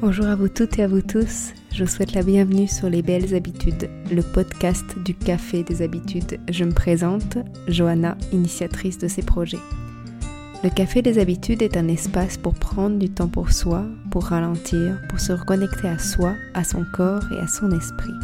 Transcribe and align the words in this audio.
Bonjour 0.00 0.26
à 0.26 0.34
vous 0.34 0.48
toutes 0.48 0.78
et 0.78 0.82
à 0.82 0.88
vous 0.88 1.02
tous. 1.02 1.52
Je 1.72 1.84
vous 1.84 1.90
souhaite 1.90 2.14
la 2.14 2.24
bienvenue 2.24 2.66
sur 2.66 2.90
Les 2.90 3.00
Belles 3.00 3.32
Habitudes, 3.32 3.88
le 4.10 4.22
podcast 4.22 4.84
du 5.04 5.14
Café 5.14 5.62
des 5.62 5.82
Habitudes. 5.82 6.40
Je 6.50 6.64
me 6.64 6.72
présente, 6.72 7.38
Johanna, 7.68 8.18
initiatrice 8.32 8.98
de 8.98 9.06
ces 9.06 9.22
projets. 9.22 9.60
Le 10.64 10.70
Café 10.70 11.00
des 11.00 11.18
Habitudes 11.20 11.62
est 11.62 11.76
un 11.76 11.86
espace 11.86 12.36
pour 12.36 12.54
prendre 12.54 12.98
du 12.98 13.08
temps 13.08 13.28
pour 13.28 13.52
soi, 13.52 13.84
pour 14.10 14.26
ralentir, 14.26 15.00
pour 15.08 15.20
se 15.20 15.32
reconnecter 15.32 15.88
à 15.88 15.98
soi, 15.98 16.34
à 16.54 16.64
son 16.64 16.84
corps 16.92 17.24
et 17.32 17.38
à 17.38 17.46
son 17.46 17.70
esprit. 17.70 18.14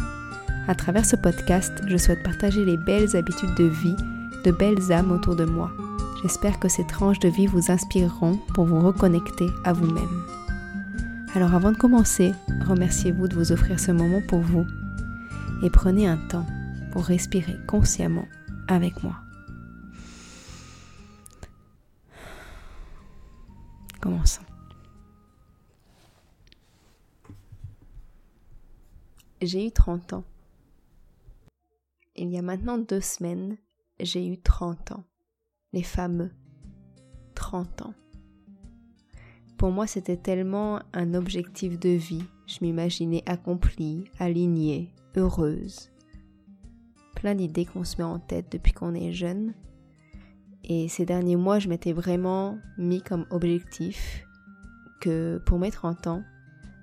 À 0.67 0.75
travers 0.75 1.05
ce 1.05 1.15
podcast, 1.15 1.71
je 1.87 1.97
souhaite 1.97 2.21
partager 2.21 2.65
les 2.65 2.77
belles 2.77 3.15
habitudes 3.15 3.55
de 3.55 3.65
vie, 3.65 3.95
de 4.43 4.51
belles 4.51 4.91
âmes 4.91 5.13
autour 5.13 5.37
de 5.37 5.45
moi. 5.45 5.71
J'espère 6.21 6.59
que 6.59 6.67
ces 6.67 6.85
tranches 6.85 7.19
de 7.19 7.29
vie 7.29 7.47
vous 7.47 7.71
inspireront 7.71 8.37
pour 8.53 8.65
vous 8.65 8.81
reconnecter 8.81 9.47
à 9.63 9.71
vous-même. 9.73 10.40
Alors 11.33 11.53
avant 11.55 11.71
de 11.71 11.77
commencer, 11.77 12.33
remerciez-vous 12.67 13.29
de 13.29 13.35
vous 13.35 13.53
offrir 13.53 13.79
ce 13.79 13.91
moment 13.91 14.21
pour 14.27 14.39
vous 14.39 14.65
et 15.63 15.69
prenez 15.69 16.05
un 16.05 16.17
temps 16.27 16.45
pour 16.91 17.05
respirer 17.05 17.55
consciemment 17.67 18.27
avec 18.67 19.01
moi. 19.01 19.15
Commençons. 24.01 24.41
J'ai 29.41 29.67
eu 29.67 29.71
30 29.71 30.11
ans. 30.13 30.25
Il 32.17 32.29
y 32.29 32.37
a 32.37 32.41
maintenant 32.41 32.77
deux 32.77 32.99
semaines, 32.99 33.57
j'ai 34.01 34.27
eu 34.27 34.37
30 34.37 34.91
ans. 34.91 35.05
Les 35.71 35.83
fameux 35.83 36.31
30 37.35 37.83
ans. 37.83 37.93
Pour 39.61 39.69
moi, 39.69 39.85
c'était 39.85 40.17
tellement 40.17 40.79
un 40.91 41.13
objectif 41.13 41.77
de 41.77 41.89
vie. 41.89 42.23
Je 42.47 42.57
m'imaginais 42.61 43.21
accomplie, 43.27 44.05
alignée, 44.17 44.91
heureuse. 45.15 45.91
Plein 47.13 47.35
d'idées 47.35 47.65
qu'on 47.65 47.83
se 47.83 47.97
met 47.97 48.03
en 48.03 48.17
tête 48.17 48.51
depuis 48.51 48.73
qu'on 48.73 48.95
est 48.95 49.11
jeune. 49.11 49.53
Et 50.63 50.87
ces 50.87 51.05
derniers 51.05 51.35
mois, 51.35 51.59
je 51.59 51.69
m'étais 51.69 51.93
vraiment 51.93 52.57
mis 52.79 53.03
comme 53.03 53.27
objectif 53.29 54.25
que 54.99 55.39
pour 55.45 55.59
mes 55.59 55.69
30 55.69 56.07
ans, 56.07 56.23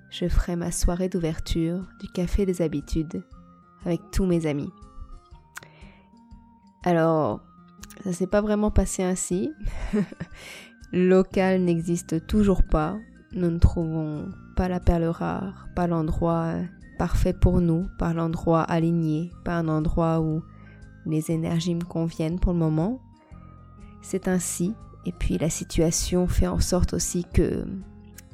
je 0.09 0.29
ferais 0.29 0.55
ma 0.55 0.71
soirée 0.71 1.09
d'ouverture 1.09 1.85
du 1.99 2.07
Café 2.07 2.45
des 2.45 2.61
Habitudes 2.61 3.25
avec 3.83 3.99
tous 4.13 4.25
mes 4.25 4.45
amis. 4.45 4.71
Alors, 6.85 7.41
ça 8.05 8.13
s'est 8.13 8.25
pas 8.25 8.39
vraiment 8.39 8.71
passé 8.71 9.03
ainsi. 9.03 9.51
local 10.91 11.61
n'existe 11.61 12.25
toujours 12.27 12.63
pas. 12.63 12.97
Nous 13.33 13.49
ne 13.49 13.59
trouvons 13.59 14.29
pas 14.55 14.67
la 14.67 14.79
perle 14.79 15.05
rare, 15.05 15.67
pas 15.75 15.87
l'endroit 15.87 16.53
parfait 16.97 17.33
pour 17.33 17.61
nous, 17.61 17.87
pas 17.97 18.13
l'endroit 18.13 18.61
aligné, 18.61 19.31
pas 19.45 19.57
un 19.57 19.67
endroit 19.69 20.19
où 20.19 20.43
les 21.05 21.31
énergies 21.31 21.75
me 21.75 21.83
conviennent 21.83 22.39
pour 22.39 22.53
le 22.53 22.59
moment. 22.59 22.99
C'est 24.01 24.27
ainsi, 24.27 24.73
et 25.05 25.11
puis 25.11 25.37
la 25.37 25.49
situation 25.49 26.27
fait 26.27 26.47
en 26.47 26.59
sorte 26.59 26.93
aussi 26.93 27.25
que 27.33 27.65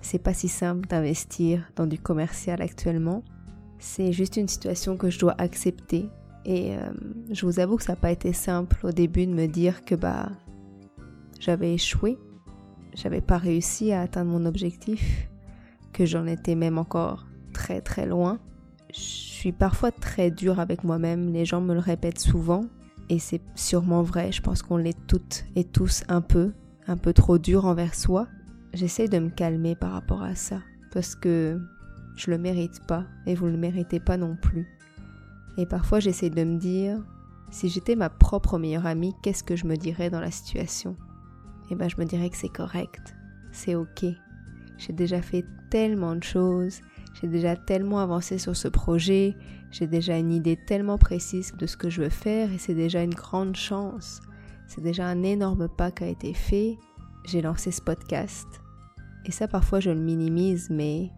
c'est 0.01 0.19
pas 0.19 0.33
si 0.33 0.47
simple 0.47 0.87
d'investir 0.87 1.63
dans 1.75 1.87
du 1.87 1.99
commercial 1.99 2.61
actuellement. 2.61 3.23
C'est 3.79 4.11
juste 4.11 4.37
une 4.37 4.47
situation 4.47 4.97
que 4.97 5.09
je 5.09 5.19
dois 5.19 5.35
accepter. 5.37 6.09
Et 6.43 6.75
euh, 6.75 6.91
je 7.31 7.45
vous 7.45 7.59
avoue 7.59 7.77
que 7.77 7.83
ça 7.83 7.93
n'a 7.93 7.97
pas 7.97 8.11
été 8.11 8.33
simple 8.33 8.77
au 8.83 8.91
début 8.91 9.25
de 9.25 9.33
me 9.33 9.47
dire 9.47 9.83
que 9.83 9.95
bah 9.95 10.29
j'avais 11.39 11.73
échoué, 11.73 12.17
j'avais 12.95 13.21
pas 13.21 13.37
réussi 13.37 13.91
à 13.91 14.01
atteindre 14.01 14.31
mon 14.31 14.45
objectif, 14.45 15.27
que 15.93 16.05
j'en 16.05 16.25
étais 16.25 16.55
même 16.55 16.77
encore 16.77 17.25
très 17.53 17.81
très 17.81 18.05
loin. 18.05 18.39
Je 18.93 18.99
suis 18.99 19.51
parfois 19.51 19.91
très 19.91 20.31
dure 20.31 20.59
avec 20.59 20.83
moi-même, 20.83 21.31
les 21.31 21.45
gens 21.45 21.61
me 21.61 21.73
le 21.73 21.79
répètent 21.79 22.19
souvent, 22.19 22.65
et 23.09 23.19
c'est 23.19 23.41
sûrement 23.55 24.01
vrai, 24.01 24.31
je 24.31 24.41
pense 24.41 24.61
qu'on 24.61 24.77
l'est 24.77 24.97
toutes 25.07 25.45
et 25.55 25.63
tous 25.63 26.03
un 26.07 26.21
peu, 26.21 26.53
un 26.87 26.97
peu 26.97 27.13
trop 27.13 27.37
dur 27.37 27.65
envers 27.65 27.93
soi. 27.93 28.27
J'essaie 28.73 29.07
de 29.07 29.19
me 29.19 29.29
calmer 29.29 29.75
par 29.75 29.91
rapport 29.91 30.23
à 30.23 30.35
ça, 30.35 30.61
parce 30.91 31.15
que 31.15 31.59
je 32.15 32.31
le 32.31 32.37
mérite 32.37 32.85
pas, 32.87 33.05
et 33.25 33.35
vous 33.35 33.47
le 33.47 33.57
méritez 33.57 33.99
pas 33.99 34.17
non 34.17 34.35
plus. 34.35 34.65
Et 35.57 35.65
parfois 35.65 35.99
j'essaie 35.99 36.29
de 36.29 36.43
me 36.43 36.57
dire, 36.57 36.99
si 37.51 37.69
j'étais 37.69 37.95
ma 37.95 38.09
propre 38.09 38.57
meilleure 38.57 38.85
amie, 38.85 39.13
qu'est-ce 39.21 39.43
que 39.43 39.55
je 39.55 39.65
me 39.65 39.75
dirais 39.75 40.09
dans 40.09 40.19
la 40.19 40.31
situation? 40.31 40.97
Eh 41.69 41.75
ben 41.75 41.89
je 41.89 41.97
me 41.97 42.05
dirais 42.05 42.29
que 42.29 42.37
c'est 42.37 42.49
correct, 42.49 43.15
c'est 43.51 43.75
ok. 43.75 44.05
J'ai 44.77 44.93
déjà 44.93 45.21
fait 45.21 45.45
tellement 45.69 46.15
de 46.15 46.23
choses, 46.23 46.81
j'ai 47.19 47.27
déjà 47.27 47.55
tellement 47.55 47.99
avancé 47.99 48.37
sur 48.37 48.55
ce 48.55 48.67
projet, 48.67 49.35
j'ai 49.71 49.87
déjà 49.87 50.17
une 50.17 50.31
idée 50.31 50.57
tellement 50.57 50.97
précise 50.97 51.53
de 51.57 51.65
ce 51.65 51.77
que 51.77 51.89
je 51.89 52.01
veux 52.01 52.09
faire 52.09 52.51
et 52.51 52.57
c'est 52.57 52.75
déjà 52.75 53.03
une 53.03 53.13
grande 53.13 53.55
chance. 53.55 54.21
C'est 54.67 54.81
déjà 54.81 55.07
un 55.07 55.23
énorme 55.23 55.67
pas 55.67 55.91
qui 55.91 56.03
a 56.03 56.07
été 56.07 56.33
fait. 56.33 56.77
J'ai 57.25 57.41
lancé 57.41 57.71
ce 57.71 57.81
podcast. 57.81 58.47
Et 59.25 59.31
ça 59.31 59.47
parfois 59.47 59.79
je 59.79 59.91
le 59.91 59.99
minimise 59.99 60.69
mais 60.69 61.11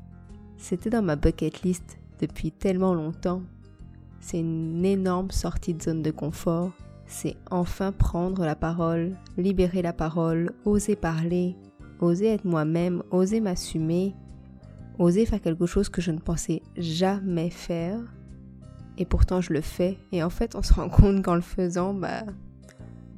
c'était 0.57 0.89
dans 0.89 1.01
ma 1.01 1.15
bucket 1.15 1.61
list 1.61 1.97
depuis 2.19 2.51
tellement 2.51 2.93
longtemps. 2.93 3.41
C'est 4.19 4.39
une 4.39 4.85
énorme 4.85 5.31
sortie 5.31 5.73
de 5.73 5.81
zone 5.81 6.01
de 6.01 6.11
confort 6.11 6.71
c'est 7.07 7.37
enfin 7.49 7.91
prendre 7.93 8.45
la 8.45 8.55
parole, 8.55 9.15
libérer 9.37 9.81
la 9.81 9.93
parole, 9.93 10.51
oser 10.65 10.95
parler, 10.95 11.55
oser 11.99 12.27
être 12.27 12.45
moi-même, 12.45 13.01
oser 13.11 13.39
m'assumer, 13.39 14.13
oser 14.99 15.25
faire 15.25 15.41
quelque 15.41 15.65
chose 15.65 15.89
que 15.89 16.01
je 16.01 16.11
ne 16.11 16.19
pensais 16.19 16.61
jamais 16.75 17.49
faire. 17.49 17.99
Et 18.97 19.05
pourtant 19.05 19.41
je 19.41 19.53
le 19.53 19.61
fais. 19.61 19.97
Et 20.11 20.21
en 20.21 20.29
fait 20.29 20.55
on 20.55 20.61
se 20.61 20.73
rend 20.73 20.89
compte 20.89 21.23
qu'en 21.23 21.35
le 21.35 21.41
faisant, 21.41 21.93
bah, 21.93 22.23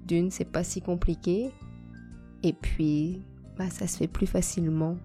d'une, 0.06 0.30
c'est 0.30 0.46
pas 0.46 0.64
si 0.64 0.82
compliqué. 0.82 1.52
Et 2.44 2.54
puis, 2.54 3.22
bah, 3.58 3.70
ça 3.70 3.88
se 3.88 3.98
fait 3.98 4.08
plus 4.08 4.28
facilement 4.28 4.98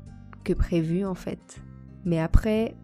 que 0.44 0.52
prévu 0.52 1.04
en 1.04 1.14
fait. 1.14 1.62
Mais 2.04 2.20
après, 2.20 2.76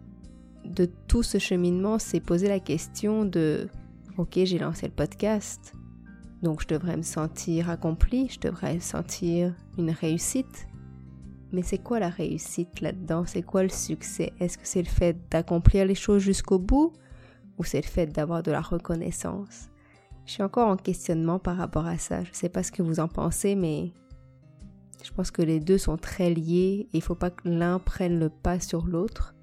de 0.65 0.89
tout 1.07 1.23
ce 1.23 1.37
cheminement, 1.37 1.99
c'est 1.99 2.19
poser 2.19 2.47
la 2.47 2.59
question 2.59 3.23
de, 3.23 3.69
ok, 4.17 4.39
j'ai 4.43 4.57
lancé 4.57 4.87
le 4.87 4.93
podcast 4.93 5.73
donc 6.41 6.61
je 6.61 6.67
devrais 6.67 6.97
me 6.97 7.03
sentir 7.03 7.69
accomplie, 7.69 8.29
je 8.29 8.39
devrais 8.39 8.79
sentir 8.79 9.53
une 9.77 9.91
réussite. 9.91 10.67
Mais 11.51 11.61
c'est 11.63 11.77
quoi 11.77 11.99
la 11.99 12.09
réussite 12.09 12.81
là-dedans? 12.81 13.25
C'est 13.25 13.43
quoi 13.43 13.63
le 13.63 13.69
succès? 13.69 14.31
Est-ce 14.39 14.57
que 14.57 14.65
c'est 14.65 14.81
le 14.81 14.87
fait 14.87 15.17
d'accomplir 15.29 15.85
les 15.85 15.95
choses 15.95 16.21
jusqu'au 16.21 16.59
bout 16.59 16.93
ou 17.57 17.63
c'est 17.63 17.81
le 17.81 17.87
fait 17.87 18.07
d'avoir 18.07 18.41
de 18.41 18.51
la 18.51 18.61
reconnaissance? 18.61 19.69
Je 20.25 20.33
suis 20.33 20.43
encore 20.43 20.69
en 20.69 20.77
questionnement 20.77 21.39
par 21.39 21.57
rapport 21.57 21.85
à 21.85 21.97
ça. 21.97 22.23
Je 22.23 22.29
ne 22.29 22.35
sais 22.35 22.49
pas 22.49 22.63
ce 22.63 22.71
que 22.71 22.81
vous 22.81 22.99
en 22.99 23.07
pensez, 23.07 23.55
mais 23.55 23.91
je 25.03 25.11
pense 25.11 25.31
que 25.31 25.41
les 25.41 25.59
deux 25.59 25.77
sont 25.77 25.97
très 25.97 26.29
liés 26.29 26.87
il 26.93 26.97
ne 26.97 27.03
faut 27.03 27.15
pas 27.15 27.31
que 27.31 27.49
l'un 27.49 27.79
prenne 27.79 28.19
le 28.19 28.29
pas 28.29 28.59
sur 28.59 28.85
l'autre. 28.85 29.35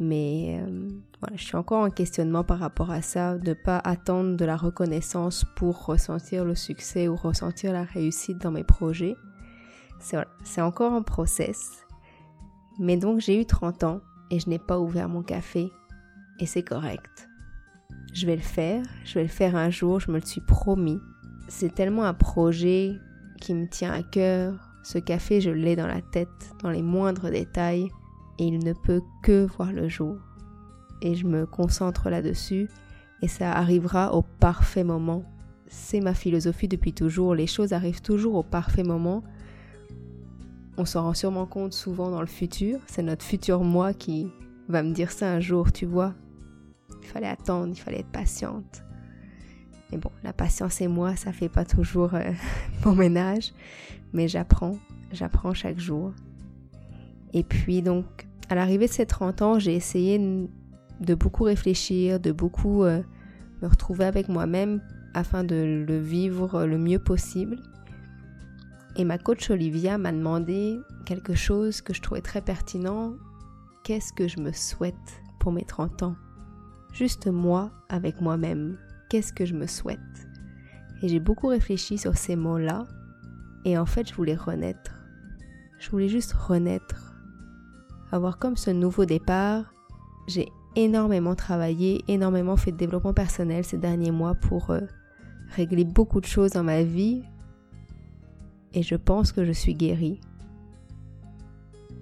Mais 0.00 0.58
euh, 0.58 0.88
je 1.34 1.44
suis 1.44 1.56
encore 1.56 1.84
en 1.84 1.90
questionnement 1.90 2.42
par 2.42 2.58
rapport 2.58 2.90
à 2.90 3.02
ça, 3.02 3.36
de 3.36 3.50
ne 3.50 3.54
pas 3.54 3.76
attendre 3.78 4.36
de 4.36 4.44
la 4.46 4.56
reconnaissance 4.56 5.44
pour 5.56 5.84
ressentir 5.84 6.46
le 6.46 6.54
succès 6.54 7.06
ou 7.06 7.16
ressentir 7.16 7.74
la 7.74 7.84
réussite 7.84 8.38
dans 8.38 8.50
mes 8.50 8.64
projets. 8.64 9.14
C'est 10.00 10.62
encore 10.62 10.94
un 10.94 11.02
process. 11.02 11.84
Mais 12.78 12.96
donc 12.96 13.20
j'ai 13.20 13.38
eu 13.38 13.44
30 13.44 13.84
ans 13.84 14.00
et 14.30 14.40
je 14.40 14.48
n'ai 14.48 14.58
pas 14.58 14.80
ouvert 14.80 15.10
mon 15.10 15.22
café 15.22 15.70
et 16.38 16.46
c'est 16.46 16.62
correct. 16.62 17.28
Je 18.14 18.24
vais 18.24 18.36
le 18.36 18.42
faire, 18.42 18.82
je 19.04 19.14
vais 19.14 19.24
le 19.24 19.28
faire 19.28 19.54
un 19.54 19.68
jour, 19.68 20.00
je 20.00 20.10
me 20.10 20.18
le 20.18 20.24
suis 20.24 20.40
promis. 20.40 20.98
C'est 21.48 21.74
tellement 21.74 22.04
un 22.04 22.14
projet 22.14 22.98
qui 23.38 23.52
me 23.52 23.68
tient 23.68 23.92
à 23.92 24.02
cœur. 24.02 24.54
Ce 24.82 24.96
café, 24.96 25.42
je 25.42 25.50
l'ai 25.50 25.76
dans 25.76 25.86
la 25.86 26.00
tête, 26.00 26.54
dans 26.62 26.70
les 26.70 26.82
moindres 26.82 27.30
détails 27.30 27.90
il 28.40 28.58
ne 28.58 28.72
peut 28.72 29.02
que 29.22 29.46
voir 29.56 29.72
le 29.72 29.88
jour. 29.88 30.16
Et 31.02 31.14
je 31.14 31.26
me 31.26 31.46
concentre 31.46 32.10
là-dessus 32.10 32.68
et 33.22 33.28
ça 33.28 33.52
arrivera 33.52 34.14
au 34.14 34.22
parfait 34.22 34.84
moment. 34.84 35.24
C'est 35.68 36.00
ma 36.00 36.14
philosophie 36.14 36.68
depuis 36.68 36.92
toujours, 36.92 37.34
les 37.34 37.46
choses 37.46 37.72
arrivent 37.72 38.02
toujours 38.02 38.34
au 38.34 38.42
parfait 38.42 38.82
moment. 38.82 39.22
On 40.76 40.84
s'en 40.84 41.02
rend 41.02 41.14
sûrement 41.14 41.46
compte 41.46 41.74
souvent 41.74 42.10
dans 42.10 42.20
le 42.20 42.26
futur, 42.26 42.80
c'est 42.86 43.02
notre 43.02 43.24
futur 43.24 43.62
moi 43.62 43.92
qui 43.92 44.30
va 44.68 44.82
me 44.82 44.92
dire 44.92 45.12
ça 45.12 45.30
un 45.30 45.40
jour, 45.40 45.72
tu 45.72 45.84
vois. 45.84 46.14
Il 47.02 47.08
fallait 47.08 47.28
attendre, 47.28 47.72
il 47.74 47.80
fallait 47.80 48.00
être 48.00 48.10
patiente. 48.10 48.82
Mais 49.92 49.98
bon, 49.98 50.10
la 50.22 50.32
patience 50.32 50.80
et 50.80 50.88
moi, 50.88 51.16
ça 51.16 51.32
fait 51.32 51.48
pas 51.48 51.64
toujours 51.64 52.14
euh, 52.14 52.32
mon 52.84 52.94
ménage, 52.94 53.52
mais 54.12 54.28
j'apprends, 54.28 54.78
j'apprends 55.12 55.52
chaque 55.52 55.78
jour. 55.78 56.12
Et 57.32 57.42
puis 57.42 57.82
donc, 57.82 58.26
à 58.50 58.56
l'arrivée 58.56 58.88
de 58.88 58.92
ces 58.92 59.06
30 59.06 59.42
ans, 59.42 59.58
j'ai 59.60 59.74
essayé 59.74 60.18
de 60.18 61.14
beaucoup 61.14 61.44
réfléchir, 61.44 62.18
de 62.18 62.32
beaucoup 62.32 62.82
euh, 62.82 63.00
me 63.62 63.68
retrouver 63.68 64.04
avec 64.04 64.28
moi-même 64.28 64.82
afin 65.14 65.44
de 65.44 65.84
le 65.86 65.98
vivre 65.98 66.66
le 66.66 66.76
mieux 66.76 66.98
possible. 66.98 67.56
Et 68.96 69.04
ma 69.04 69.18
coach 69.18 69.50
Olivia 69.50 69.98
m'a 69.98 70.10
demandé 70.10 70.80
quelque 71.06 71.34
chose 71.34 71.80
que 71.80 71.94
je 71.94 72.02
trouvais 72.02 72.22
très 72.22 72.42
pertinent 72.42 73.14
qu'est-ce 73.84 74.12
que 74.12 74.26
je 74.26 74.40
me 74.40 74.52
souhaite 74.52 75.22
pour 75.38 75.52
mes 75.52 75.64
30 75.64 76.02
ans? 76.02 76.16
Juste 76.92 77.28
moi 77.28 77.70
avec 77.88 78.20
moi-même, 78.20 78.78
qu'est-ce 79.08 79.32
que 79.32 79.46
je 79.46 79.54
me 79.54 79.68
souhaite? 79.68 80.00
Et 81.02 81.08
j'ai 81.08 81.20
beaucoup 81.20 81.46
réfléchi 81.46 81.98
sur 81.98 82.16
ces 82.16 82.34
mots-là, 82.34 82.88
et 83.64 83.78
en 83.78 83.86
fait 83.86 84.08
je 84.08 84.14
voulais 84.14 84.34
renaître. 84.34 84.92
Je 85.78 85.88
voulais 85.88 86.08
juste 86.08 86.32
renaître. 86.32 87.09
Avoir 88.12 88.38
comme 88.38 88.56
ce 88.56 88.70
nouveau 88.70 89.04
départ, 89.04 89.72
j'ai 90.26 90.48
énormément 90.74 91.34
travaillé, 91.34 92.02
énormément 92.08 92.56
fait 92.56 92.72
de 92.72 92.76
développement 92.76 93.14
personnel 93.14 93.64
ces 93.64 93.78
derniers 93.78 94.10
mois 94.10 94.34
pour 94.34 94.70
euh, 94.70 94.80
régler 95.54 95.84
beaucoup 95.84 96.20
de 96.20 96.26
choses 96.26 96.52
dans 96.52 96.64
ma 96.64 96.82
vie, 96.82 97.22
et 98.72 98.82
je 98.82 98.94
pense 98.94 99.32
que 99.32 99.44
je 99.44 99.52
suis 99.52 99.74
guérie. 99.74 100.20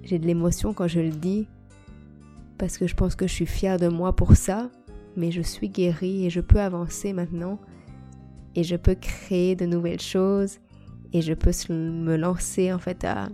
J'ai 0.02 0.18
de 0.18 0.26
l'émotion 0.26 0.72
quand 0.72 0.88
je 0.88 1.00
le 1.00 1.10
dis, 1.10 1.46
parce 2.56 2.78
que 2.78 2.86
je 2.86 2.94
pense 2.94 3.14
que 3.14 3.26
je 3.26 3.32
suis 3.32 3.46
fière 3.46 3.78
de 3.78 3.88
moi 3.88 4.14
pour 4.14 4.34
ça, 4.34 4.70
mais 5.16 5.30
je 5.30 5.42
suis 5.42 5.68
guérie 5.68 6.26
et 6.26 6.30
je 6.30 6.40
peux 6.40 6.60
avancer 6.60 7.12
maintenant, 7.12 7.58
et 8.54 8.64
je 8.64 8.76
peux 8.76 8.94
créer 8.94 9.56
de 9.56 9.66
nouvelles 9.66 10.00
choses, 10.00 10.58
et 11.12 11.22
je 11.22 11.34
peux 11.34 11.52
me 11.72 12.16
lancer 12.16 12.72
en 12.72 12.78
fait 12.78 13.04
à 13.04 13.28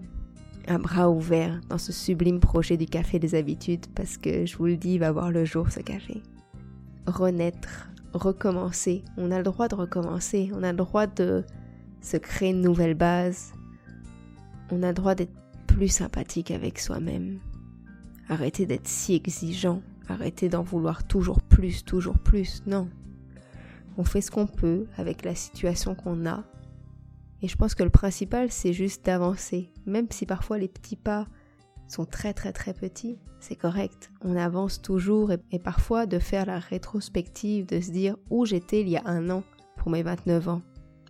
un 0.68 0.78
bras 0.78 1.10
ouvert 1.10 1.60
dans 1.68 1.78
ce 1.78 1.92
sublime 1.92 2.40
projet 2.40 2.76
du 2.76 2.86
café 2.86 3.18
des 3.18 3.34
habitudes, 3.34 3.86
parce 3.94 4.16
que 4.16 4.46
je 4.46 4.56
vous 4.56 4.66
le 4.66 4.76
dis, 4.76 4.94
il 4.94 4.98
va 4.98 5.12
voir 5.12 5.30
le 5.30 5.44
jour 5.44 5.70
ce 5.70 5.80
café. 5.80 6.22
Renaître, 7.06 7.88
recommencer, 8.12 9.04
on 9.16 9.30
a 9.30 9.38
le 9.38 9.44
droit 9.44 9.68
de 9.68 9.74
recommencer, 9.74 10.50
on 10.54 10.62
a 10.62 10.72
le 10.72 10.78
droit 10.78 11.06
de 11.06 11.44
se 12.00 12.16
créer 12.16 12.50
une 12.50 12.60
nouvelle 12.60 12.94
base, 12.94 13.52
on 14.70 14.82
a 14.82 14.88
le 14.88 14.94
droit 14.94 15.14
d'être 15.14 15.34
plus 15.66 15.88
sympathique 15.88 16.50
avec 16.50 16.78
soi-même. 16.78 17.38
Arrêtez 18.28 18.64
d'être 18.66 18.88
si 18.88 19.14
exigeant, 19.14 19.82
arrêtez 20.08 20.48
d'en 20.48 20.62
vouloir 20.62 21.04
toujours 21.04 21.42
plus, 21.42 21.84
toujours 21.84 22.18
plus, 22.18 22.62
non. 22.66 22.88
On 23.96 24.04
fait 24.04 24.20
ce 24.20 24.30
qu'on 24.30 24.46
peut 24.46 24.86
avec 24.96 25.24
la 25.24 25.34
situation 25.34 25.94
qu'on 25.94 26.26
a. 26.26 26.42
Et 27.44 27.46
je 27.46 27.56
pense 27.56 27.74
que 27.74 27.82
le 27.82 27.90
principal, 27.90 28.50
c'est 28.50 28.72
juste 28.72 29.04
d'avancer. 29.04 29.70
Même 29.84 30.06
si 30.08 30.24
parfois 30.24 30.56
les 30.56 30.66
petits 30.66 30.96
pas 30.96 31.26
sont 31.88 32.06
très 32.06 32.32
très 32.32 32.54
très 32.54 32.72
petits, 32.72 33.18
c'est 33.38 33.54
correct. 33.54 34.10
On 34.22 34.34
avance 34.34 34.80
toujours 34.80 35.30
et, 35.30 35.58
parfois 35.58 36.06
de 36.06 36.18
faire 36.18 36.46
la 36.46 36.58
rétrospective, 36.58 37.66
de 37.66 37.82
se 37.82 37.90
dire 37.90 38.16
où 38.30 38.46
j'étais 38.46 38.80
il 38.80 38.88
y 38.88 38.96
a 38.96 39.02
un 39.04 39.28
an 39.28 39.42
pour 39.76 39.90
mes 39.90 40.02
29 40.02 40.48
ans. 40.48 40.62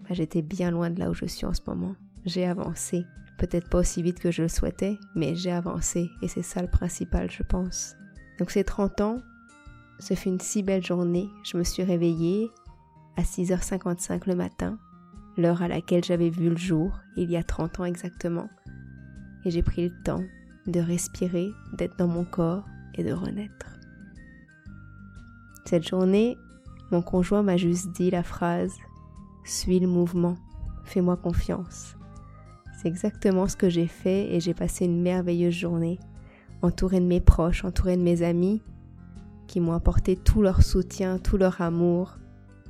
Bah, 0.03 0.09
j'étais 0.11 0.43
bien 0.43 0.73
loin 0.73 0.91
de 0.91 0.99
là 0.99 1.09
où 1.09 1.15
je 1.15 1.27
suis 1.27 1.47
en 1.47 1.55
ce 1.55 1.61
moment. 1.69 1.95
J'ai 2.25 2.47
avancé. 2.47 3.05
Peut-être 3.39 3.71
pas 3.71 3.79
aussi 3.79 4.03
vite 4.03 4.19
que 4.19 4.33
je 4.33 4.43
le 4.43 4.49
souhaitais, 4.49 4.99
mais 5.15 5.37
j'ai 5.37 5.53
avancé 5.53 6.11
et 6.21 6.27
c'est 6.27 6.43
ça 6.43 6.63
le 6.63 6.69
principal, 6.69 7.31
je 7.31 7.45
pense. 7.45 7.95
Donc 8.41 8.51
ces 8.51 8.65
30 8.65 9.01
ans, 9.03 9.19
ce 10.01 10.15
fut 10.15 10.31
une 10.31 10.41
si 10.41 10.65
belle 10.65 10.85
journée. 10.85 11.29
Je 11.45 11.57
me 11.57 11.63
suis 11.63 11.85
réveillée 11.85 12.51
à 13.17 13.23
6h55 13.23 14.23
le 14.27 14.35
matin, 14.35 14.81
l'heure 15.37 15.63
à 15.63 15.69
laquelle 15.69 16.05
j'avais 16.05 16.31
vu 16.31 16.51
le 16.51 16.57
jour, 16.57 16.99
il 17.17 17.31
y 17.31 17.37
a 17.37 17.43
30 17.43 17.81
ans 17.81 17.85
exactement. 17.85 18.49
Et 19.45 19.51
j'ai 19.51 19.63
pris 19.63 19.85
le 19.85 20.03
temps 20.05 20.25
de 20.67 20.81
respirer, 20.81 21.51
d'être 21.77 21.99
dans 21.99 22.09
mon 22.09 22.25
corps 22.25 22.65
et 22.95 23.05
de 23.05 23.13
renaître. 23.13 23.79
Cette 25.65 25.87
journée, 25.89 26.37
mon 26.91 27.03
conjoint 27.03 27.43
m'a 27.43 27.57
juste 27.57 27.91
dit 27.93 28.11
la 28.11 28.23
phrase 28.23 28.75
suis 29.45 29.79
le 29.79 29.87
mouvement, 29.87 30.37
fais-moi 30.85 31.17
confiance. 31.17 31.97
C'est 32.77 32.89
exactement 32.89 33.47
ce 33.47 33.57
que 33.57 33.69
j'ai 33.69 33.87
fait 33.87 34.35
et 34.35 34.41
j'ai 34.41 34.55
passé 34.55 34.87
une 34.87 35.03
merveilleuse 35.03 35.55
journée, 35.55 35.99
entourée 36.63 37.01
de 37.01 37.07
mes 37.07 37.21
proches, 37.21 37.65
entourée 37.65 37.97
de 37.97 38.03
mes 38.03 38.23
amis, 38.23 38.63
qui 39.47 39.61
m'ont 39.61 39.75
apporté 39.75 40.17
tout 40.17 40.43
leur 40.43 40.63
soutien, 40.63 41.19
tout 41.19 41.37
leur 41.37 41.61
amour, 41.61 42.19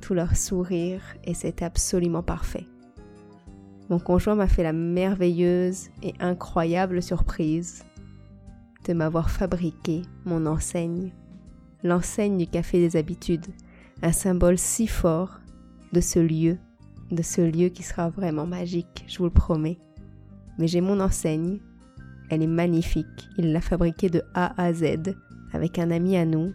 tout 0.01 0.13
leur 0.13 0.35
sourire, 0.35 1.01
et 1.23 1.33
c'était 1.33 1.65
absolument 1.65 2.23
parfait. 2.23 2.67
Mon 3.89 3.99
conjoint 3.99 4.35
m'a 4.35 4.47
fait 4.47 4.63
la 4.63 4.73
merveilleuse 4.73 5.89
et 6.01 6.13
incroyable 6.19 7.03
surprise 7.03 7.83
de 8.87 8.93
m'avoir 8.93 9.29
fabriqué 9.29 10.01
mon 10.25 10.45
enseigne, 10.45 11.11
l'enseigne 11.83 12.37
du 12.37 12.47
Café 12.47 12.79
des 12.79 12.97
Habitudes, 12.97 13.45
un 14.01 14.11
symbole 14.11 14.57
si 14.57 14.87
fort 14.87 15.39
de 15.93 16.01
ce 16.01 16.19
lieu, 16.19 16.57
de 17.11 17.21
ce 17.21 17.41
lieu 17.41 17.69
qui 17.69 17.83
sera 17.83 18.09
vraiment 18.09 18.47
magique, 18.47 19.05
je 19.07 19.17
vous 19.19 19.25
le 19.25 19.29
promets. 19.29 19.77
Mais 20.57 20.67
j'ai 20.67 20.81
mon 20.81 20.99
enseigne, 20.99 21.59
elle 22.29 22.41
est 22.41 22.47
magnifique, 22.47 23.29
il 23.37 23.51
l'a 23.51 23.61
fabriquée 23.61 24.09
de 24.09 24.23
A 24.33 24.59
à 24.61 24.73
Z 24.73 25.15
avec 25.53 25.79
un 25.79 25.91
ami 25.91 26.17
à 26.17 26.25
nous, 26.25 26.53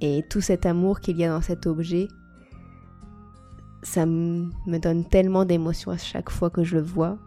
et 0.00 0.24
tout 0.30 0.40
cet 0.40 0.64
amour 0.64 1.00
qu'il 1.00 1.18
y 1.18 1.24
a 1.24 1.28
dans 1.28 1.42
cet 1.42 1.66
objet, 1.66 2.08
ça 3.82 4.06
me 4.06 4.78
donne 4.78 5.04
tellement 5.04 5.44
d'émotions 5.44 5.90
à 5.90 5.96
chaque 5.96 6.30
fois 6.30 6.50
que 6.50 6.64
je 6.64 6.76
le 6.76 6.82
vois. 6.82 7.18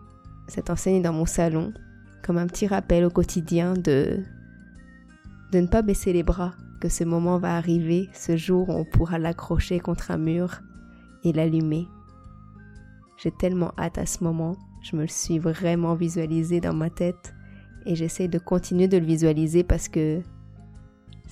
Cette 0.48 0.70
enseigne 0.70 0.98
est 0.98 1.02
dans 1.02 1.14
mon 1.14 1.26
salon, 1.26 1.74
comme 2.24 2.38
un 2.38 2.48
petit 2.48 2.68
rappel 2.68 3.06
au 3.06 3.10
quotidien 3.10 3.74
de, 3.74 4.20
de 5.52 5.60
ne 5.60 5.68
pas 5.68 5.82
baisser 5.82 6.14
les 6.14 6.24
bras, 6.24 6.54
que 6.80 6.90
ce 6.90 7.04
moment 7.04 7.38
va 7.38 7.56
arriver, 7.56 8.10
ce 8.14 8.38
jour 8.38 8.70
où 8.70 8.74
on 8.74 8.86
pourra 8.86 9.20
l'accrocher 9.20 9.80
contre 9.80 10.12
un 10.12 10.18
mur 10.18 10.62
et 11.24 11.34
l'allumer. 11.34 11.88
J'ai 13.18 13.32
tellement 13.32 13.72
hâte 13.78 13.98
à 13.98 14.06
ce 14.06 14.24
moment, 14.24 14.58
je 14.84 14.96
me 14.96 15.04
le 15.04 15.08
suis 15.08 15.40
vraiment 15.40 15.96
visualisé 15.96 16.60
dans 16.60 16.74
ma 16.74 16.90
tête 16.90 17.34
et 17.86 17.96
j'essaie 17.96 18.28
de 18.28 18.38
continuer 18.38 18.88
de 18.88 18.98
le 18.98 19.06
visualiser 19.06 19.64
parce 19.64 19.88
que 19.88 20.22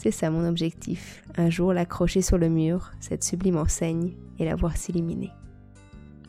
c'est 0.02 0.10
ça 0.10 0.32
mon 0.32 0.48
objectif, 0.48 1.24
un 1.38 1.52
jour 1.52 1.74
l'accrocher 1.74 2.24
sur 2.24 2.40
le 2.40 2.50
mur, 2.50 2.92
cette 3.00 3.24
sublime 3.24 3.58
enseigne, 3.58 4.16
et 4.40 4.46
la 4.46 4.56
voir 4.56 4.76
s'illuminer. 4.76 5.30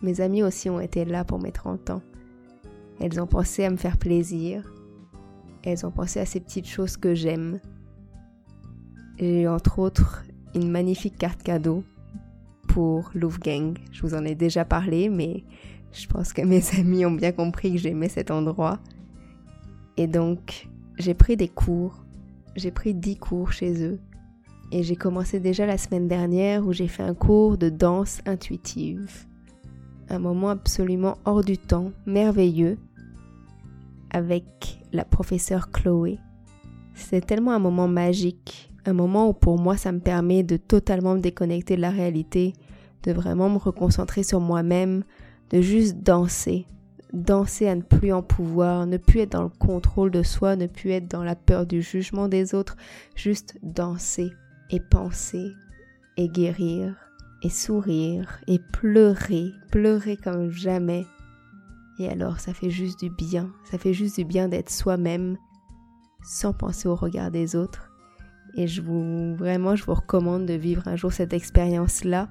Mes 0.02 0.20
amies 0.20 0.42
aussi 0.42 0.68
ont 0.68 0.78
été 0.78 1.06
là 1.06 1.24
pour 1.24 1.40
mes 1.40 1.52
30 1.52 1.88
ans. 1.88 2.02
Elles 3.00 3.18
ont 3.18 3.26
pensé 3.26 3.64
à 3.64 3.70
me 3.70 3.78
faire 3.78 3.96
plaisir, 3.96 4.70
elles 5.62 5.86
ont 5.86 5.90
pensé 5.90 6.20
à 6.20 6.26
ces 6.26 6.38
petites 6.38 6.68
choses 6.68 6.98
que 6.98 7.14
j'aime. 7.14 7.60
J'ai 9.18 9.44
eu 9.44 9.48
entre 9.48 9.78
autres 9.78 10.22
une 10.54 10.70
magnifique 10.70 11.16
carte 11.16 11.42
cadeau 11.42 11.82
pour 12.68 13.10
Gang. 13.14 13.78
Je 13.90 14.02
vous 14.02 14.12
en 14.12 14.26
ai 14.26 14.34
déjà 14.34 14.66
parlé, 14.66 15.08
mais 15.08 15.44
je 15.92 16.06
pense 16.08 16.34
que 16.34 16.42
mes 16.42 16.62
amis 16.78 17.06
ont 17.06 17.12
bien 17.12 17.32
compris 17.32 17.72
que 17.72 17.78
j'aimais 17.78 18.10
cet 18.10 18.30
endroit. 18.30 18.80
Et 19.96 20.06
donc, 20.06 20.68
j'ai 20.98 21.14
pris 21.14 21.38
des 21.38 21.48
cours. 21.48 22.04
J'ai 22.56 22.70
pris 22.70 22.94
10 22.94 23.16
cours 23.16 23.52
chez 23.52 23.84
eux. 23.84 24.00
Et 24.70 24.82
j'ai 24.82 24.96
commencé 24.96 25.38
déjà 25.38 25.66
la 25.66 25.76
semaine 25.78 26.08
dernière 26.08 26.66
où 26.66 26.72
j'ai 26.72 26.88
fait 26.88 27.02
un 27.02 27.14
cours 27.14 27.58
de 27.58 27.68
danse 27.68 28.20
intuitive. 28.26 29.26
Un 30.08 30.18
moment 30.18 30.50
absolument 30.50 31.18
hors 31.24 31.44
du 31.44 31.58
temps, 31.58 31.92
merveilleux, 32.06 32.78
avec 34.10 34.80
la 34.92 35.04
professeure 35.04 35.70
Chloé. 35.70 36.18
C'est 36.94 37.26
tellement 37.26 37.52
un 37.52 37.58
moment 37.58 37.88
magique 37.88 38.72
un 38.84 38.92
moment 38.92 39.28
où 39.28 39.32
pour 39.32 39.58
moi 39.58 39.76
ça 39.76 39.92
me 39.92 40.00
permet 40.00 40.42
de 40.42 40.56
totalement 40.56 41.14
me 41.14 41.20
déconnecter 41.20 41.76
de 41.76 41.80
la 41.80 41.90
réalité, 41.90 42.52
de 43.04 43.12
vraiment 43.12 43.48
me 43.48 43.58
reconcentrer 43.58 44.22
sur 44.22 44.40
moi-même, 44.40 45.04
de 45.50 45.60
juste 45.60 45.98
danser, 45.98 46.66
danser 47.12 47.68
à 47.68 47.74
ne 47.74 47.82
plus 47.82 48.12
en 48.12 48.22
pouvoir, 48.22 48.86
ne 48.86 48.96
plus 48.96 49.20
être 49.20 49.32
dans 49.32 49.42
le 49.42 49.48
contrôle 49.48 50.10
de 50.10 50.22
soi, 50.22 50.56
ne 50.56 50.66
plus 50.66 50.90
être 50.90 51.08
dans 51.08 51.24
la 51.24 51.36
peur 51.36 51.66
du 51.66 51.82
jugement 51.82 52.28
des 52.28 52.54
autres, 52.54 52.76
juste 53.14 53.58
danser 53.62 54.32
et 54.70 54.80
penser 54.80 55.52
et 56.16 56.28
guérir 56.28 56.96
et 57.42 57.50
sourire 57.50 58.40
et 58.46 58.58
pleurer, 58.72 59.50
pleurer 59.70 60.16
comme 60.16 60.50
jamais. 60.50 61.04
Et 61.98 62.08
alors 62.08 62.40
ça 62.40 62.54
fait 62.54 62.70
juste 62.70 63.00
du 63.00 63.10
bien, 63.10 63.52
ça 63.64 63.78
fait 63.78 63.92
juste 63.92 64.16
du 64.16 64.24
bien 64.24 64.48
d'être 64.48 64.70
soi-même 64.70 65.36
sans 66.24 66.52
penser 66.52 66.88
au 66.88 66.94
regard 66.94 67.30
des 67.30 67.56
autres 67.56 67.92
et 68.54 68.66
je 68.66 68.82
vous, 68.82 69.34
vraiment, 69.34 69.76
je 69.76 69.84
vous 69.84 69.94
recommande 69.94 70.46
de 70.46 70.54
vivre 70.54 70.86
un 70.86 70.96
jour 70.96 71.12
cette 71.12 71.32
expérience-là. 71.32 72.28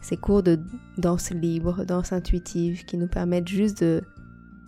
Ces 0.00 0.16
cours 0.16 0.42
de 0.42 0.58
danse 0.98 1.30
libre, 1.30 1.84
danse 1.84 2.12
intuitive, 2.12 2.84
qui 2.84 2.96
nous 2.96 3.08
permettent 3.08 3.48
juste 3.48 3.82
de 3.82 4.02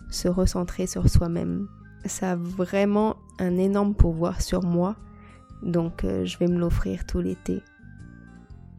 se 0.09 0.27
recentrer 0.27 0.87
sur 0.87 1.09
soi-même. 1.09 1.67
Ça 2.05 2.31
a 2.31 2.35
vraiment 2.35 3.15
un 3.39 3.57
énorme 3.57 3.95
pouvoir 3.95 4.41
sur 4.41 4.63
moi, 4.63 4.95
donc 5.63 6.03
euh, 6.03 6.25
je 6.25 6.37
vais 6.37 6.47
me 6.47 6.59
l'offrir 6.59 7.05
tout 7.05 7.19
l'été. 7.19 7.61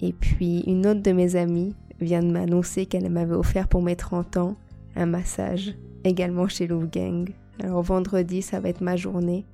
Et 0.01 0.13
puis 0.13 0.61
une 0.61 0.87
autre 0.87 1.03
de 1.03 1.13
mes 1.13 1.37
amies 1.37 1.75
vient 2.01 2.23
de 2.23 2.31
m'annoncer 2.31 2.87
qu'elle 2.87 3.11
m'avait 3.11 3.35
offert 3.35 3.69
pour 3.69 3.83
mes 3.83 3.97
30 3.97 4.37
ans 4.37 4.57
un 4.97 5.07
massage, 5.07 5.75
également 6.05 6.47
chez 6.47 6.67
Lou 6.67 6.87
Gang. 6.87 7.31
Alors 7.61 7.83
vendredi, 7.83 8.43
ça 8.43 8.61
va 8.61 8.69
être 8.69 8.81
ma 8.81 8.97
journée. 8.97 9.45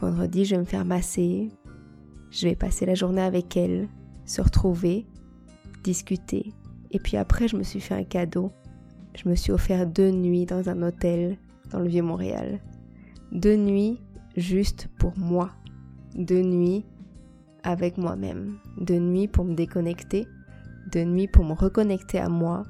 Vendredi, 0.00 0.44
je 0.44 0.54
vais 0.54 0.60
me 0.60 0.66
faire 0.66 0.84
masser, 0.84 1.50
je 2.30 2.46
vais 2.46 2.54
passer 2.54 2.86
la 2.86 2.94
journée 2.94 3.22
avec 3.22 3.56
elle, 3.56 3.88
se 4.24 4.40
retrouver, 4.40 5.06
discuter. 5.82 6.52
Et 6.90 6.98
puis 6.98 7.16
après, 7.16 7.48
je 7.48 7.56
me 7.56 7.62
suis 7.62 7.80
fait 7.80 7.94
un 7.94 8.04
cadeau. 8.04 8.52
Je 9.14 9.28
me 9.28 9.34
suis 9.34 9.52
offert 9.52 9.86
deux 9.86 10.10
nuits 10.10 10.46
dans 10.46 10.68
un 10.68 10.82
hôtel 10.82 11.38
dans 11.70 11.80
le 11.80 11.88
Vieux-Montréal. 11.88 12.60
Deux 13.32 13.56
nuits 13.56 14.00
juste 14.36 14.88
pour 14.98 15.18
moi, 15.18 15.50
de 16.14 16.40
nuit 16.40 16.84
avec 17.62 17.98
moi-même, 17.98 18.58
de 18.80 18.94
nuit 18.94 19.28
pour 19.28 19.44
me 19.44 19.54
déconnecter, 19.54 20.26
de 20.92 21.00
nuit 21.04 21.28
pour 21.28 21.44
me 21.44 21.52
reconnecter 21.52 22.18
à 22.18 22.28
moi, 22.28 22.62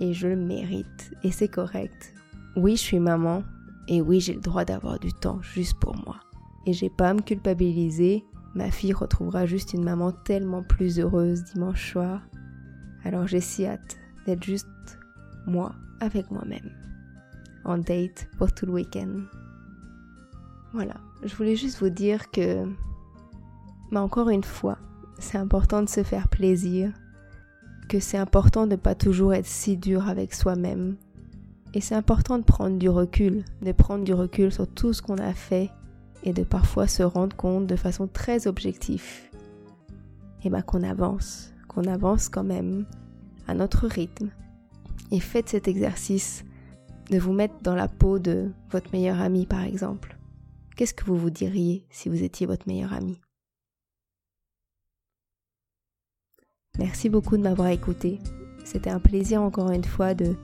et 0.00 0.12
je 0.12 0.28
le 0.28 0.36
mérite, 0.36 1.12
et 1.22 1.30
c'est 1.30 1.48
correct. 1.48 2.12
Oui, 2.56 2.72
je 2.72 2.82
suis 2.82 2.98
maman, 2.98 3.42
et 3.88 4.00
oui, 4.00 4.20
j'ai 4.20 4.34
le 4.34 4.40
droit 4.40 4.64
d'avoir 4.64 4.98
du 4.98 5.12
temps 5.12 5.40
juste 5.40 5.78
pour 5.80 5.96
moi. 6.04 6.16
Et 6.66 6.72
j'ai 6.72 6.90
pas 6.90 7.10
à 7.10 7.14
me 7.14 7.22
culpabiliser, 7.22 8.24
ma 8.54 8.70
fille 8.70 8.92
retrouvera 8.92 9.46
juste 9.46 9.72
une 9.72 9.84
maman 9.84 10.12
tellement 10.12 10.62
plus 10.62 10.98
heureuse 10.98 11.44
dimanche 11.44 11.92
soir. 11.92 12.20
Alors 13.06 13.28
j'ai 13.28 13.40
si 13.40 13.64
hâte 13.64 13.96
d'être 14.26 14.42
juste 14.42 14.66
moi 15.46 15.76
avec 16.00 16.28
moi-même. 16.32 16.72
En 17.64 17.78
date 17.78 18.26
pour 18.36 18.52
tout 18.52 18.66
le 18.66 18.72
week-end. 18.72 19.20
Voilà, 20.72 20.96
je 21.22 21.32
voulais 21.36 21.54
juste 21.54 21.78
vous 21.78 21.88
dire 21.88 22.32
que, 22.32 22.64
mais 23.92 24.00
encore 24.00 24.28
une 24.28 24.42
fois, 24.42 24.78
c'est 25.20 25.38
important 25.38 25.84
de 25.84 25.88
se 25.88 26.02
faire 26.02 26.26
plaisir, 26.26 26.90
que 27.88 28.00
c'est 28.00 28.18
important 28.18 28.66
de 28.66 28.72
ne 28.72 28.76
pas 28.76 28.96
toujours 28.96 29.34
être 29.34 29.46
si 29.46 29.76
dur 29.76 30.08
avec 30.08 30.34
soi-même. 30.34 30.96
Et 31.74 31.80
c'est 31.80 31.94
important 31.94 32.38
de 32.38 32.42
prendre 32.42 32.76
du 32.76 32.88
recul, 32.88 33.44
de 33.62 33.70
prendre 33.70 34.02
du 34.02 34.14
recul 34.14 34.50
sur 34.50 34.66
tout 34.66 34.92
ce 34.92 35.00
qu'on 35.00 35.18
a 35.18 35.32
fait 35.32 35.70
et 36.24 36.32
de 36.32 36.42
parfois 36.42 36.88
se 36.88 37.04
rendre 37.04 37.36
compte 37.36 37.68
de 37.68 37.76
façon 37.76 38.08
très 38.08 38.48
objective 38.48 39.04
et 40.42 40.50
ben 40.50 40.62
qu'on 40.62 40.82
avance, 40.82 41.52
avance 41.84 42.28
quand 42.28 42.44
même 42.44 42.86
à 43.46 43.54
notre 43.54 43.86
rythme. 43.86 44.30
Et 45.10 45.20
faites 45.20 45.48
cet 45.48 45.68
exercice 45.68 46.44
de 47.10 47.18
vous 47.18 47.32
mettre 47.32 47.54
dans 47.62 47.74
la 47.74 47.88
peau 47.88 48.18
de 48.18 48.50
votre 48.70 48.90
meilleur 48.92 49.20
ami 49.20 49.46
par 49.46 49.62
exemple. 49.62 50.16
Qu'est-ce 50.76 50.94
que 50.94 51.04
vous 51.04 51.16
vous 51.16 51.30
diriez 51.30 51.86
si 51.90 52.08
vous 52.08 52.22
étiez 52.22 52.46
votre 52.46 52.66
meilleur 52.66 52.92
ami? 52.92 53.20
Merci 56.78 57.08
beaucoup 57.08 57.36
de 57.36 57.42
m'avoir 57.42 57.68
écouté. 57.68 58.18
C'était 58.64 58.90
un 58.90 59.00
plaisir 59.00 59.40
encore 59.40 59.70
une 59.70 59.84
fois 59.84 60.14
de, 60.14 60.36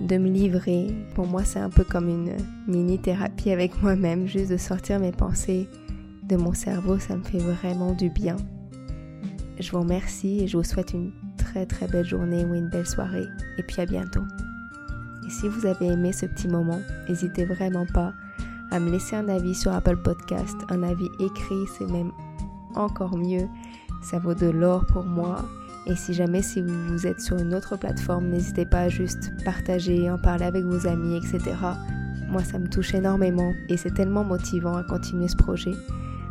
de 0.00 0.18
me 0.18 0.28
livrer. 0.28 0.94
Pour 1.14 1.26
moi, 1.26 1.44
c'est 1.44 1.58
un 1.58 1.70
peu 1.70 1.82
comme 1.82 2.08
une 2.08 2.36
mini-thérapie 2.68 3.50
avec 3.50 3.82
moi-même, 3.82 4.28
juste 4.28 4.50
de 4.52 4.56
sortir 4.56 5.00
mes 5.00 5.12
pensées 5.12 5.66
de 6.30 6.36
mon 6.36 6.54
cerveau, 6.54 6.98
ça 6.98 7.16
me 7.16 7.24
fait 7.24 7.38
vraiment 7.38 7.92
du 7.92 8.08
bien. 8.08 8.36
Je 9.60 9.72
vous 9.72 9.80
remercie 9.80 10.40
et 10.40 10.48
je 10.48 10.56
vous 10.56 10.64
souhaite 10.64 10.94
une 10.94 11.12
très 11.36 11.66
très 11.66 11.86
belle 11.86 12.06
journée 12.06 12.46
ou 12.46 12.54
une 12.54 12.70
belle 12.70 12.86
soirée. 12.86 13.26
Et 13.58 13.62
puis 13.62 13.82
à 13.82 13.86
bientôt. 13.86 14.22
Et 15.26 15.30
si 15.30 15.48
vous 15.48 15.66
avez 15.66 15.88
aimé 15.88 16.12
ce 16.12 16.24
petit 16.24 16.48
moment, 16.48 16.80
n'hésitez 17.06 17.44
vraiment 17.44 17.84
pas 17.84 18.14
à 18.70 18.80
me 18.80 18.90
laisser 18.90 19.16
un 19.16 19.28
avis 19.28 19.54
sur 19.54 19.72
Apple 19.72 19.98
Podcast. 19.98 20.56
Un 20.70 20.82
avis 20.82 21.08
écrit, 21.18 21.66
c'est 21.76 21.90
même 21.90 22.10
encore 22.74 23.18
mieux. 23.18 23.46
Ça 24.02 24.18
vaut 24.18 24.34
de 24.34 24.46
l'or 24.46 24.86
pour 24.86 25.04
moi. 25.04 25.44
Et 25.86 25.94
si 25.94 26.14
jamais 26.14 26.40
si 26.40 26.62
vous 26.62 27.06
êtes 27.06 27.20
sur 27.20 27.36
une 27.36 27.54
autre 27.54 27.76
plateforme, 27.76 28.28
n'hésitez 28.28 28.64
pas 28.64 28.80
à 28.80 28.88
juste 28.88 29.30
partager, 29.44 30.10
en 30.10 30.16
parler 30.16 30.44
avec 30.44 30.64
vos 30.64 30.86
amis, 30.86 31.18
etc. 31.18 31.54
Moi, 32.30 32.44
ça 32.44 32.58
me 32.58 32.68
touche 32.68 32.94
énormément 32.94 33.52
et 33.68 33.76
c'est 33.76 33.92
tellement 33.92 34.24
motivant 34.24 34.76
à 34.76 34.84
continuer 34.84 35.28
ce 35.28 35.36
projet. 35.36 35.74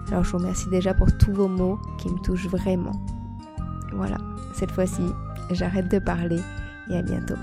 Alors 0.07 0.23
je 0.23 0.31
vous 0.31 0.39
remercie 0.39 0.69
déjà 0.69 0.95
pour 0.95 1.15
tous 1.15 1.31
vos 1.31 1.47
mots 1.47 1.79
qui 1.99 2.09
me 2.09 2.17
touchent 2.23 2.47
vraiment. 2.47 2.99
Voilà, 3.99 4.15
cette 4.53 4.71
fois-ci, 4.71 5.11
j'arrête 5.51 5.91
de 5.91 5.99
parler 5.99 6.39
et 6.89 6.95
à 6.95 7.01
bientôt. 7.01 7.35